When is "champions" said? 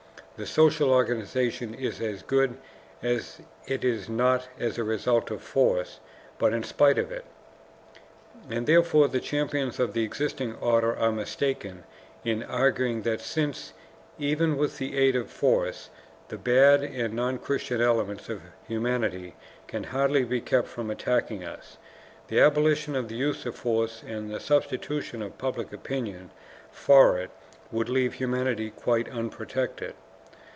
9.19-9.79